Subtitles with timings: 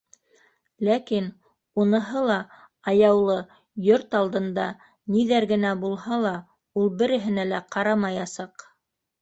[0.87, 1.27] Ләкин
[1.83, 2.37] уныһы ла
[2.93, 3.37] аяулы,
[3.89, 4.65] йорт алдында...
[5.17, 6.35] ниҙәр генә булһа ла,
[6.85, 8.71] ул береһенә лә ҡарамаясаҡ.